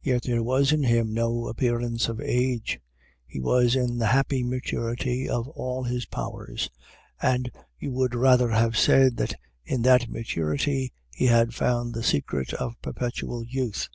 [0.00, 2.78] Yet there was in him no appearance of age;
[3.26, 6.70] he was in the happy maturity of all his powers,
[7.20, 9.34] and you would rather have said that
[9.64, 13.88] in that maturity he had found the secret of perpetual youth.